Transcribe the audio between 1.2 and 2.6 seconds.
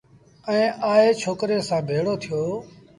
ڇوڪري سآݩ ڀيڙو ٿيٚو